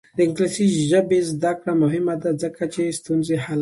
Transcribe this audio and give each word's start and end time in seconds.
د 0.17 0.19
انګلیسي 0.27 0.65
ژبې 0.89 1.19
زده 1.31 1.51
کړه 1.59 1.73
مهمه 1.83 2.15
ده 2.23 2.31
ځکه 2.41 2.63
چې 2.73 2.95
ستونزې 2.99 3.35
حل 3.45 3.57
کوي. 3.57 3.59